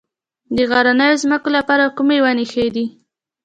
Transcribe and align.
د 0.55 0.57
غرنیو 0.69 1.19
ځمکو 1.23 1.49
لپاره 1.57 1.93
کومې 1.97 2.17
ونې 2.23 2.45
ښې 2.51 2.65
دي؟ 2.75 2.85